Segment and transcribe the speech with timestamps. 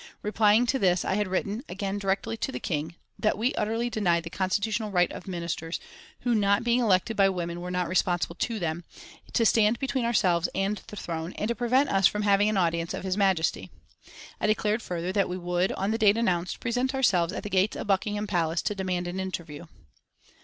[0.23, 4.23] Replying to this I had written, again directly to the King, that we utterly denied
[4.23, 5.79] the constitutional right of Ministers,
[6.21, 8.83] who not being elected by women were not responsible to them,
[9.33, 12.95] to stand between ourselves and the Throne, and to prevent us from having an audience
[12.95, 13.69] of His Majesty.
[14.39, 17.77] I declared further that we would, on the date announced, present ourselves at the gates
[17.77, 19.65] of Buckingham Palace to demand an interview.